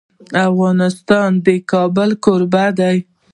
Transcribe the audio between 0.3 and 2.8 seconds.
افغانستان د کابل کوربه